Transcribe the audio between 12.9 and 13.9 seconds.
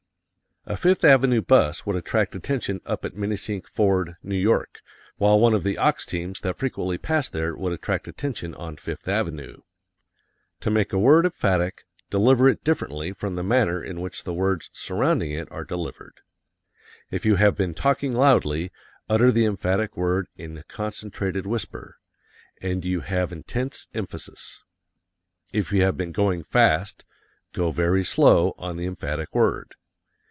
from the manner